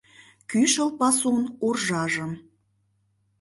[0.49, 2.31] Кӱшыл пасун уржажым